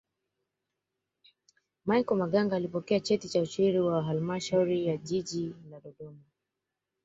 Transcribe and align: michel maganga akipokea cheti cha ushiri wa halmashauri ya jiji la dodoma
michel 1.87 2.17
maganga 2.17 2.55
akipokea 2.55 2.99
cheti 2.99 3.29
cha 3.29 3.41
ushiri 3.41 3.79
wa 3.79 4.03
halmashauri 4.03 4.85
ya 4.85 4.97
jiji 4.97 5.55
la 5.71 5.79
dodoma 5.79 6.23